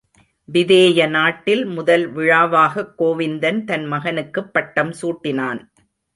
விதேய 0.49 1.07
நாட்டில் 1.07 1.65
முதல் 1.65 2.13
விழாவாகக் 2.15 2.93
கோவிந்தன் 2.97 3.63
தன் 3.63 3.85
மகனுக்குப் 3.85 4.53
பட்டம் 4.53 4.93
சூட்டினான். 5.01 5.61